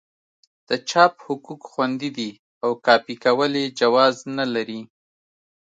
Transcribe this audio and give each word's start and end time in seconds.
د 0.69 0.71
چاپ 0.89 1.13
حقوق 1.25 1.61
خوندي 1.71 2.09
دي 2.17 2.31
او 2.63 2.71
کاپي 2.85 3.15
کول 3.23 3.51
یې 3.61 3.65
جواز 3.79 4.15
نه 4.37 4.45
لري. 4.53 4.81